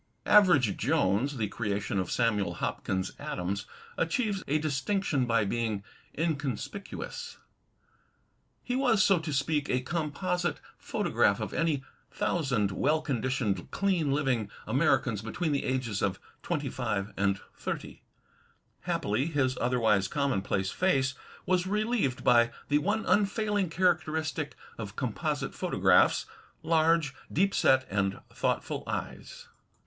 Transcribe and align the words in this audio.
"Average 0.25 0.77
Jones," 0.77 1.37
the 1.37 1.47
creation 1.47 1.99
of 1.99 2.09
Samuel 2.09 2.55
Hopkins 2.55 3.11
Adams, 3.19 3.67
achieves 3.99 4.43
a 4.47 4.57
distinction 4.57 5.27
by 5.27 5.45
being 5.45 5.83
inconspicuous: 6.17 7.37
He 8.63 8.75
was, 8.75 9.03
so 9.03 9.19
to 9.19 9.31
speak, 9.31 9.69
a 9.69 9.81
composite 9.81 10.59
photograph 10.79 11.39
of 11.39 11.53
any 11.53 11.83
thousand 12.09 12.71
well 12.71 12.99
conditioned, 13.03 13.69
clean 13.69 14.11
living 14.11 14.49
Americans 14.65 15.21
between 15.21 15.51
the 15.51 15.65
ages 15.65 16.01
of 16.01 16.19
twenty 16.41 16.67
PORTRAITS 16.67 17.09
163 17.09 17.13
five 17.13 17.13
and 17.23 17.39
thirty. 17.55 18.01
Happily, 18.89 19.27
his 19.27 19.55
otherwise 19.61 20.07
commonplace 20.07 20.71
face 20.71 21.13
was 21.45 21.67
re 21.67 21.83
lieved 21.83 22.23
by 22.23 22.49
the 22.69 22.79
one 22.79 23.05
unfailing 23.05 23.69
characteristic 23.69 24.55
of 24.79 24.95
composite 24.95 25.53
photographs, 25.53 26.25
large, 26.63 27.13
deep 27.31 27.53
set 27.53 27.85
and 27.91 28.19
thoughtful 28.33 28.83
eyes. 28.87 29.47